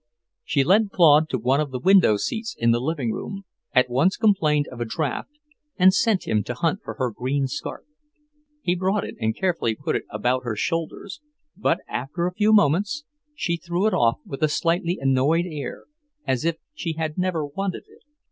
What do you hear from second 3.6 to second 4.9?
at once complained of a